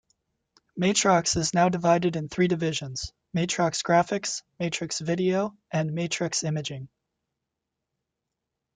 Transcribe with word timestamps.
Matrox 0.79 1.35
is 1.37 1.53
now 1.53 1.69
divided 1.69 2.15
in 2.15 2.27
three 2.27 2.47
divisions: 2.47 3.13
Matrox 3.35 3.83
Graphics, 3.83 4.41
Matrox 4.59 4.99
Video, 4.99 5.55
and 5.69 5.91
Matrox 5.93 6.43
Imaging. 6.43 6.89